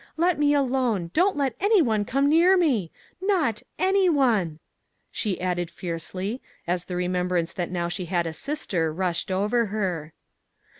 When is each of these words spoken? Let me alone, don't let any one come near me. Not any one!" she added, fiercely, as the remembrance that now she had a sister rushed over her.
Let 0.17 0.39
me 0.39 0.55
alone, 0.55 1.11
don't 1.13 1.37
let 1.37 1.55
any 1.59 1.79
one 1.79 2.05
come 2.05 2.27
near 2.27 2.57
me. 2.57 2.91
Not 3.21 3.61
any 3.77 4.09
one!" 4.09 4.57
she 5.11 5.39
added, 5.39 5.69
fiercely, 5.69 6.41
as 6.65 6.85
the 6.85 6.95
remembrance 6.95 7.53
that 7.53 7.69
now 7.69 7.87
she 7.87 8.05
had 8.05 8.25
a 8.25 8.33
sister 8.33 8.91
rushed 8.91 9.29
over 9.29 9.67
her. 9.67 10.11